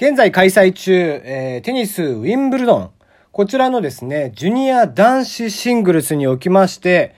[0.00, 0.92] 現在開催中、
[1.24, 2.90] えー、テニスウィンブルドン。
[3.32, 7.16] こちらのですね、ジュニア男子シングルスにおきまして、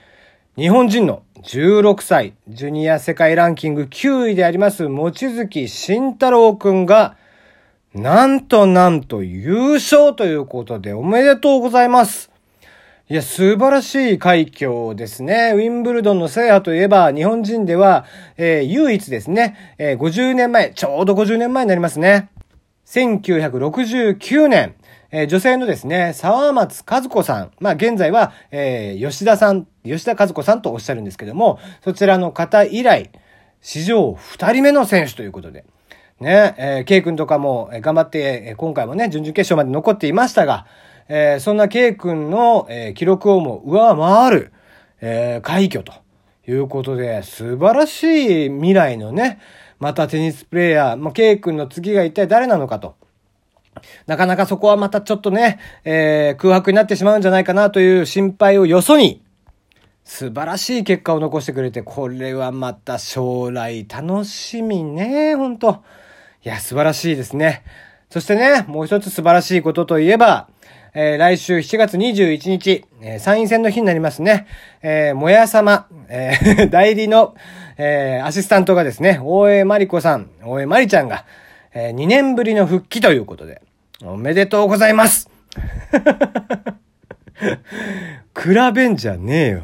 [0.57, 7.17] 日本人の16歳、ジュニア世界ランキング9位であります、望月慎太郎くんが、
[7.93, 12.31] なんとなんと優勝ということでおめでとうございます。
[13.09, 15.51] いや、素晴らしい快挙ですね。
[15.53, 18.05] ウィンブルドンの制覇といえば、日本人では、
[18.37, 22.29] えー、唯一ですね、えー、50年前、ちょうど50年前になりますね。
[22.91, 24.75] 1969年、
[25.11, 27.51] えー、女性のですね、沢松和子さん。
[27.61, 33.09] まあ、現在は、えー、吉田さん、吉田和子さんとおっしゃるんですけども、そちらの方以来、
[33.61, 35.63] 史上二人目の選手ということで。
[36.19, 40.65] ね、えー、K 君とかも頑張って、今回もね、準々決勝まで残っていましたが、
[41.07, 44.51] えー、そんな K 君の、えー、記録をも上回る、
[44.99, 45.93] えー、快挙と
[46.45, 49.39] いうことで、素晴らしい未来のね、
[49.81, 52.95] またテニスプレイヤー、まあ、K 君の次が一体誰なのかと。
[54.05, 59.23] なかなかそこはまたちょっとね、えー、空白になってしまうんじゃないかなという心配をよそに、
[60.03, 65.83] 素晴らしい結果を残してくれて、これはまた将来楽しみね、ほんと。
[66.45, 67.63] いや、素晴らしいですね。
[68.11, 70.47] そしてね、もう一つ素晴らしいことといえば、
[70.93, 74.45] えー、来週7月21日、えー、参院選の日になりますね。
[74.81, 77.33] えー、もや様、えー、 代理の、
[77.83, 81.25] えー、アシスタントがですね、大江まりこさん、大江まりちゃんが、
[81.73, 83.63] えー、2年ぶりの復帰ということで、
[84.03, 85.31] おめでとうございます
[88.39, 89.63] 比べんじゃねえよ。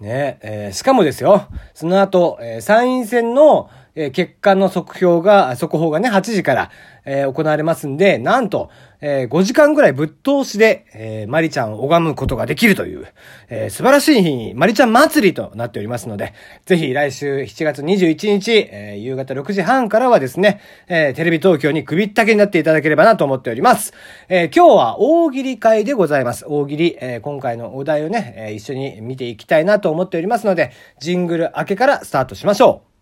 [0.00, 6.70] ねえー、しかもですよ、その後、えー、参院選の、えー、結果の速報が、速報がね、8時から、
[7.04, 13.06] えー、行われますんで、なんと、えー、5時間ぐらいぶっ通しで、えー、マリちゃんを拝むことができるという、
[13.48, 16.32] えー、素晴らしい日に、マリちゃん祭りとなっておりますので、
[16.64, 23.92] ぜひ来週7月21日、えー、夕方6時半からはですね、えー、テレビ東京に首ったけになっていただければなと思っております。
[24.28, 26.46] えー、今日は大喜利会でございます。
[26.48, 32.93] 大喜利、えー、今回のお題をね、えー、一緒に見ていきたいなと思っておりますので、ジングル明けからスタートしましょう。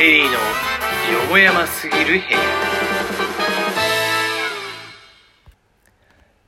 [0.00, 0.38] テリーのよ
[1.28, 2.20] もやますぎる部屋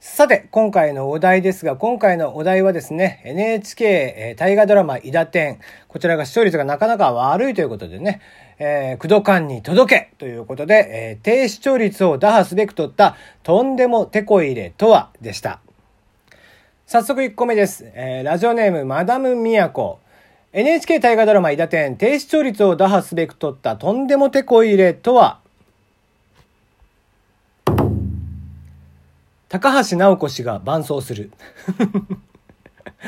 [0.00, 5.58] さて、今回のお題ですが、今回のお題はですね、NHK、大河ドラマ、伊田天。
[5.88, 8.22] こちらが視聴率がなかなか悪いということでね、
[8.58, 15.60] えー、駆動館に届けということで、えー、低視聴率を打破すべく取った、とんでもテこ入れとは、でした。
[16.92, 17.90] 早速1個目です。
[17.94, 19.98] えー、ラジオネーム、マダムミヤコ。
[20.52, 25.40] NHK 大河ドラマ、伊田天、低視聴率を打破すべく取ったとんでもてこ入れとは、
[29.48, 31.32] 高橋直子氏が伴奏する。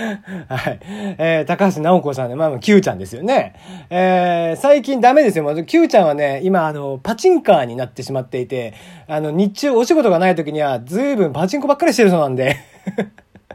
[0.48, 0.80] はい。
[1.18, 3.54] えー、高橋直子さんね、まあ、Q ちゃんですよね。
[3.90, 5.44] えー、最近ダメですよ。
[5.44, 8.72] もう Q ちゃんはね、今、あの、パチンカーになってしまっていて、
[9.06, 12.56] あの、日中お仕事がない時には、ずいぶんパチンコばっかりしてるそうなんで。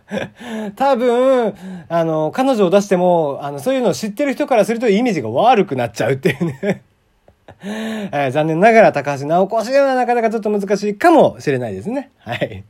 [0.76, 1.54] 多分、
[1.88, 6.84] あの、彼女を出しても、あの、そういうのを知ってる人からするとイメージが悪くなっちゃうっていうね
[7.62, 12.10] えー、残念ながら高橋直子氏はなかなかちょっと難しいかもしれないですね。
[12.20, 12.64] はい。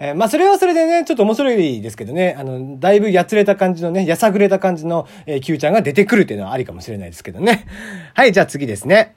[0.00, 7.66] えー、まあ、それはそれでね、ちょっと面白いですけどね、あの、だいぶやつれた感じのね、やさぐれた感じの、えー、Q ちゃんが出てくるっていうのはありかもしれないですけどね。
[8.14, 9.14] はい、じゃあ次ですね。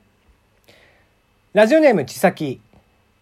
[1.54, 2.62] ラジオネームちさき。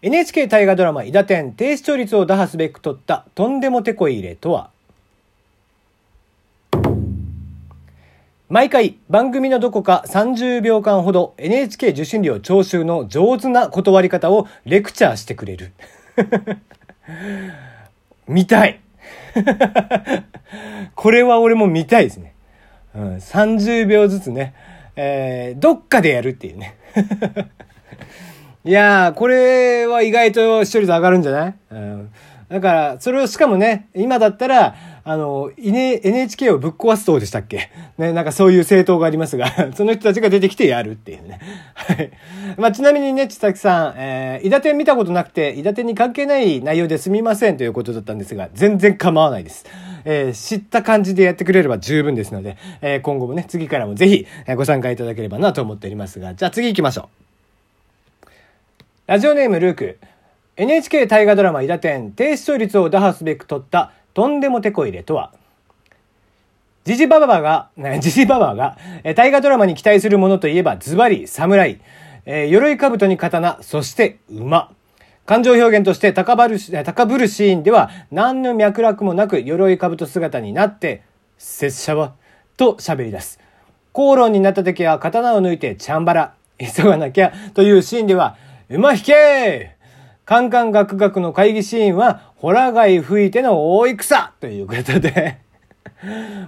[0.00, 4.70] NHK 大河ドラマ、伊田天、低視聴率を打破すべく取ったとんでもてこ入れとは？
[8.48, 15.72] 毎回番組のどこか30秒間ほど NHK 受信料徴収の上手な断り方をレクチャーしてくれる。
[18.28, 18.78] 見たい
[20.94, 22.34] これは俺も見たいですね。
[22.94, 24.54] うん、30秒ずつね、
[24.94, 26.76] えー、どっかでやるっていうね。
[28.68, 31.54] いやー、これは意外と視聴率上がるんじゃない？
[31.70, 32.10] うん。
[32.50, 34.74] だから、それをしかもね、今だったら、
[35.04, 37.70] あの、NHK をぶっ壊す党でしたっけ？
[37.96, 41.40] ね、なんかそういう政党がありますが、 その人たちが出てきてやるっていうね。
[41.72, 42.10] はい。
[42.58, 49.64] まあ、ちなみにね、千崎さん、えー、伊達見たことなくて、伊達に関係ない内容ですみませんということだったんですが、全然構わないです。
[50.04, 57.27] えー、知った感じでやってくれれば十分ですので、えー、今後もね、次からもぜひ、えご参加いただければなと思っておりますが、じゃあ次行きましょう。
[59.08, 59.98] ラジオネームルーク。
[60.58, 65.32] NHK 大河ドラマ伊田天低視聴率を打破すべく取ったとんでもてこ入れとは
[66.84, 67.70] ジジバババが、
[68.00, 68.76] ジジババが、
[69.16, 71.80] 大河ドラマに期待するものといえばズバリ侍、
[72.26, 74.72] えー、鎧兜に刀、そして馬。
[75.24, 81.00] 感情表現として高ぶる高ぶるシーンでは何の脈絡もなく鎧兜姿になって、
[81.38, 82.12] 拙者は
[82.58, 83.40] と喋り出す。
[83.94, 86.34] 口論になった時は刀を抜いてチャンバラ。
[86.58, 88.36] 急がなきゃというシーンでは、
[88.70, 89.76] 馬引け
[90.24, 95.38] カンカンガクガクの会議シーンは、ホラ貝吹いての大戦ということで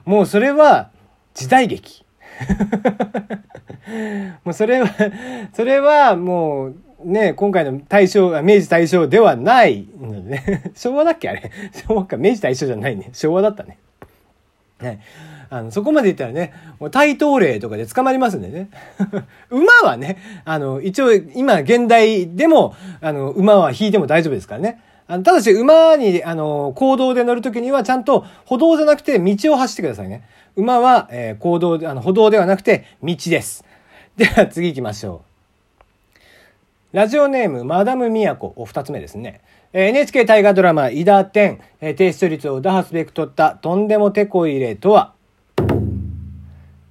[0.04, 0.90] もうそれは
[1.34, 2.04] 時代劇。
[4.44, 4.88] もうそれは、
[5.54, 10.70] それはもうね、今回の大正、明治大正ではないのでね。
[10.76, 11.50] 昭和だっけあれ。
[11.72, 12.18] 昭和か。
[12.18, 13.10] 明治大正じゃないね。
[13.12, 13.78] 昭和だったね。
[14.80, 15.00] ね。
[15.50, 18.70] あの、そこまで言ったらね、もう対等例とかで捕まりますんでね。
[19.50, 24.80] 馬はね、あの、一応、今、現代でも、あの、馬は引いても大丈夫ですからね。
[25.08, 30.22] あのただし、馬に、あの、行動で乗るときには、ちゃんと歩道じゃなくて道を走ってくださいね。
[30.54, 33.64] 馬は、えー、行動で、あの、歩道ではなくて道です。
[34.16, 35.22] では、次行きましょ
[36.92, 36.96] う。
[36.96, 39.40] ラジオネーム、マダムミヤコ、お二つ目ですね。
[39.72, 45.14] NHK 大河ドラマ、伊田天、低視聴率を打破すべく取ったとんでもてこ入れとは、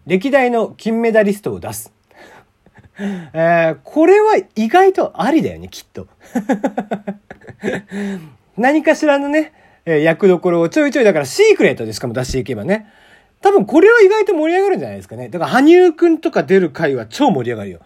[0.10, 1.94] 歴代の金メダリストを出す。
[3.00, 6.08] えー、これは意外とありだよね、きっと。
[8.58, 9.54] 何かしらのね、
[9.86, 12.88] え役どころをちょいちょいだからシークレットでしかも出していけばね。
[13.42, 15.30] 多分これは意外と盛り上がるんじゃないですかね。
[15.30, 17.80] だから羽生くんとか出る回は超盛り上がるよ。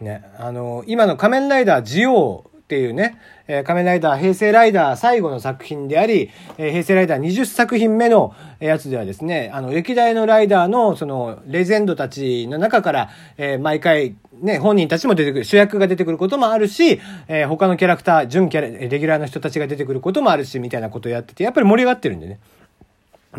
[0.00, 0.22] ね。
[0.38, 3.16] あの、今の仮面ライダージオーっていうね、
[3.46, 22.38] え、仮面ライダー、平成ライダー最後の作品であり、え、平成ライダー20作品目のやつではですね、あの、歴代のライダーの、その、レジェンドたちの中から、え、毎回、ね、本人たちも出てくる、主役が出てくることもあるし、え、他のキャラクター、準キャラ、レギュラーの人たちが出てくることもあるし、みたいなことをやってて、やっぱり盛り上がってるんでね。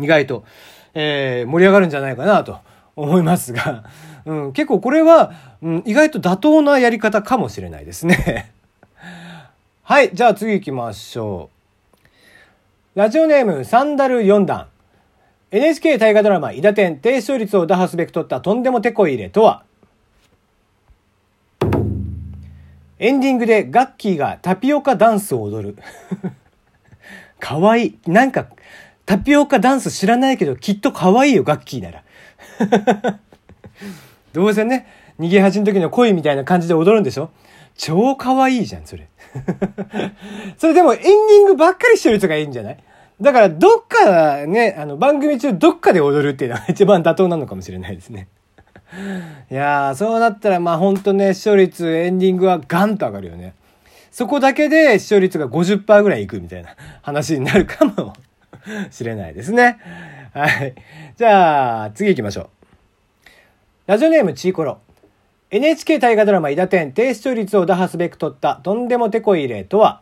[0.00, 0.42] 意外と、
[0.94, 2.58] え、盛り上がるんじゃないかなと
[2.96, 3.84] 思いますが、
[4.26, 5.32] うん、結構これは、
[5.62, 8.52] うん、意外と妥当なやり方かもしれないですね。
[9.82, 11.50] はい、じゃあ次行きましょ
[12.94, 12.98] う。
[12.98, 14.68] ラジオネームサンダル4段。
[15.50, 19.64] NHK 大河ドラマ、伊田天低視聴率を打破すべく取ったとんでもてこ入れとは？
[23.00, 25.76] エンディングでガッキーがタピオカダンスを踊る。
[27.40, 27.98] かわいい。
[28.06, 28.46] なんか、
[29.06, 32.04] タピオカダンス知らないけど、きっとかわいいよ、ガッキーなら。
[34.34, 34.86] どうせね、
[35.18, 37.30] 逃げ恥の時の恋みたいな感じで踊るんでしょ？
[37.82, 39.08] 超かわいじゃん、それ。
[40.58, 42.78] それでもエンディングばっかりしてる人がいいんじゃない？
[43.22, 48.28] だからどっかね、あの番組中どっかで踊るっていうのが一番妥当なのかもしれないですね。
[49.50, 53.54] いやー、そうなったらまあほんとね、視聴率、エンディングはガンと上がるよね。
[54.10, 58.12] そこだけで視聴率が50%ぐらいいくみたいな 話になるかも
[58.90, 59.78] しれないですね。
[60.34, 60.74] はい。
[61.16, 62.48] じゃあ、次行きましょう。
[63.86, 64.78] ラジオネームチーコロ。
[65.52, 70.00] NHK 大河ドラマ「伊田天」低視聴率を打破すべく取ったとんでもてこい例とは？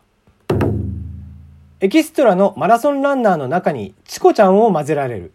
[1.79, 5.33] エキストラのマラソンランナーの中にチコちゃんを混ぜられる。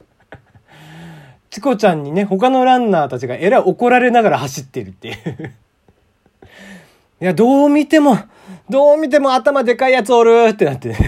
[1.48, 5.54] チコちゃんにね他のランナーたちがえらい怒られながら走ってるっていう。
[7.22, 8.18] いやどう見ても
[8.68, 10.98] どう見ても頭でかいやつおるってなってね。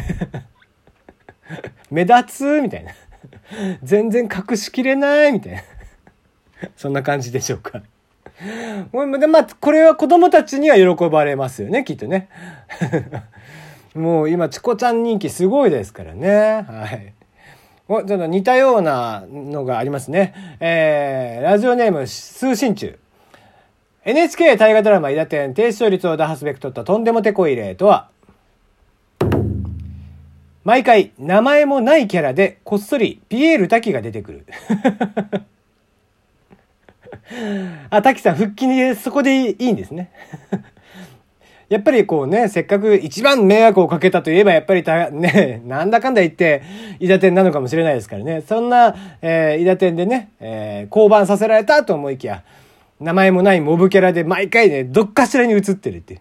[1.92, 2.92] 目立つみたいな。
[3.82, 5.60] 全然隠しきれないみたいな。
[6.76, 7.82] そんな感じでしょうか。
[9.18, 12.28] で、まあ、これは子供たちには喜ばれますよね、きっとね。
[13.94, 16.64] もう今、チコちゃん人気すごいですからね。
[16.68, 17.12] はい。
[17.88, 20.34] お、ちょっと似たようなのがありますね。
[20.60, 22.98] えー、ラジオネーム、通信中。
[24.04, 28.08] NHK 大河ドラマ、伊田天、低視聴率を打破すべく取ったとんでもてこい例とは、
[30.64, 34.46] 毎回、名前もないキャラで、こっそり、ピエール滝が出てくる。
[37.90, 40.10] あ、滝さん復帰にそこでいいんですね。
[41.68, 46.62] やっぱりこうね、せっかく一番迷惑をかけたといえば、やっぱりた、 ね、なんだかんだ言って、
[47.00, 48.42] 伊田店なのかもしれないですからね。
[48.46, 52.42] そんな、えー、伊田店でね、えー、降板させられたと思いきや、
[53.00, 56.20] 名前もないモブキャラで毎回ね、どっかしらに映ってるって。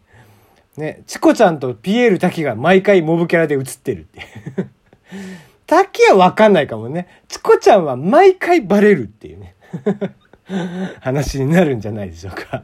[0.77, 4.23] ね、チコちゃんとピエール滝が毎回モブキャラで映ってるってい
[4.63, 4.69] う。
[5.67, 7.07] 滝はわかんないかもね。
[7.27, 9.55] チコちゃんは毎回バレるっていうね。
[11.01, 12.63] 話になるんじゃないでしょうか。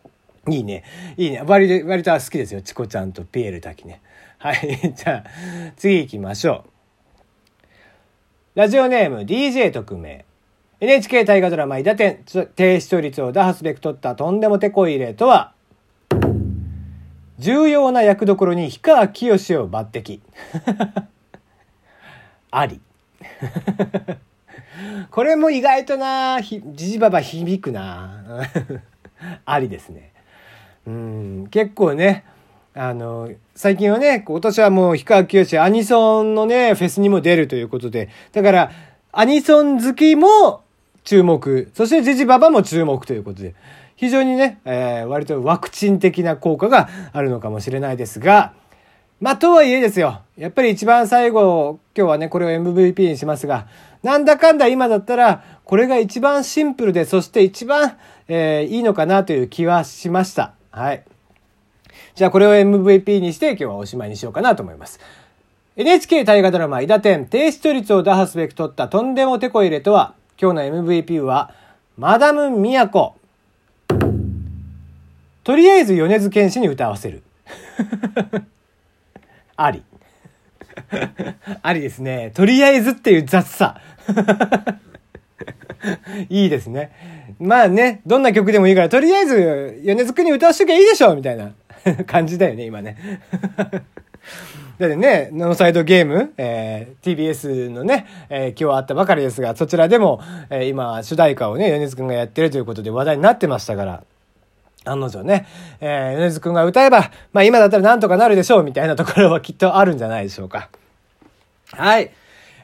[0.48, 0.84] いいね。
[1.16, 1.42] いいね。
[1.46, 2.62] 割割と好きですよ。
[2.62, 4.00] チコちゃんとピエール滝ね。
[4.38, 4.92] はい。
[4.94, 6.70] じゃあ、次行きましょう。
[8.58, 10.24] ラジオネーム DJ 特命。
[10.80, 15.52] NHK 大河ドラマ、伊田天、低視聴率を打破すべく取ったとんでもてこい例とは、
[17.38, 20.20] 重要な役どころに氷川きよしを抜擢。
[22.50, 22.80] あり。
[25.10, 28.42] これも意外とな、じじばば響くな。
[29.44, 30.12] ありですね。
[30.86, 32.24] うん、結構ね、
[32.74, 38.70] あの、最近はね、今年はもう氷川きよしアニソンのね、フェスにも出るということで、だから、
[39.12, 40.62] アニソン好きも
[41.04, 41.70] 注目。
[41.74, 43.54] そしてジジババも注目ということで。
[43.96, 48.52] 非常にね、えー、割とワクチン的な効果があるのかもしれないですが、
[49.20, 50.22] まあ、とはいえですよ。
[50.36, 53.66] やっぱり一番最後、今日はね、これを MVP にしますが、
[54.04, 57.98] なんだかんだ今だったら、これが一番シンプルで、そして一番、
[58.28, 60.52] えー、いいのかなという気はしました。
[60.70, 61.02] はい。
[62.14, 65.00] じゃあこれを MVP にして今日はおしまいにしようかなと思います。
[65.76, 71.52] NHK 大河ドラマ、伊田天、低視聴率を打破すべく取ったとんでもてこ入れとは、今日の MVP は、
[71.96, 73.16] マダム・ミヤコ。
[75.42, 77.22] とりあえず米津玄師に歌わせる。
[79.58, 79.82] あり。
[81.62, 82.30] ありですね。
[82.34, 83.80] とりあえずっていう雑さ。
[86.30, 86.92] いいですね。
[87.38, 91.52] まあね、どんな曲でもいいから、とりあえず、米津くんに歌わしときゃいいでしょみたいな
[92.06, 92.96] 感じだよね、今ね。
[94.78, 104.04] だってね、ノーサイドゲーム、えー、TBS のね、えー、今日あったばかりですが、そちらでも、えー、今、主題歌をね、米津くんがやってるということで話題になってましたから。
[104.88, 105.46] 案の定ね、
[105.80, 110.68] えー、米津くんが歌えば、まあ今だったらなんとかなるでしょう、みたいなところはきっとあるんじゃないでしょうか。
[111.72, 112.10] はい。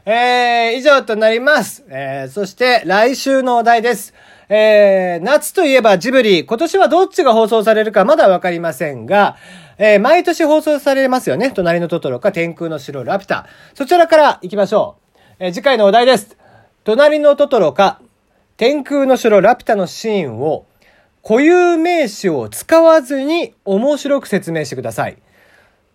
[0.07, 1.85] えー、以上となります。
[1.89, 4.13] えー、そして来週のお題です。
[4.49, 9.37] えー、夏といえばジブリ、今年はどっちが放送されるかまだわかりませんが、
[9.79, 11.51] えー、毎年放送されますよね。
[11.53, 13.47] 隣のトトロか天空の城ラピュタ。
[13.73, 15.21] そちらから行きましょう。
[15.39, 16.37] えー、次回のお題です。
[16.85, 18.01] 隣のトトロか
[18.59, 20.67] 天空の城ラピュタのシーンを
[21.27, 25.17] 固有名詞を使わずに面白く説明してください。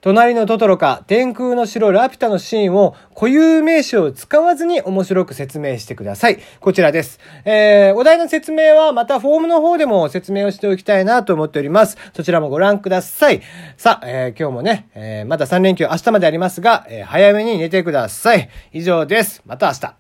[0.02, 6.40] 隣のトトロか天空の城ラピュタのシーンを固有名詞を使わずに面白く説明してください。
[6.62, 7.20] こちらです。
[7.46, 11.98] えー、お題の説明はまたフォームの方でも説明をしておきたいなと思っております。
[12.16, 13.42] そちらもご覧ください。
[13.78, 18.50] さあ、えー、今日もね、えー、まだ3連休明日までありますが、えー、早めに寝てください。
[18.72, 19.44] 以上です。
[19.46, 19.99] また明日。